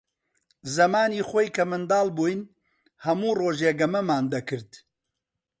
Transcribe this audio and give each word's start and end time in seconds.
زەمانی 0.75 1.25
خۆی 1.29 1.47
کە 1.55 1.63
منداڵ 1.71 2.07
بووین، 2.17 2.41
هەموو 3.05 3.37
ڕۆژێ 3.39 3.71
گەمەمان 3.79 4.23
دەکرد. 4.33 4.71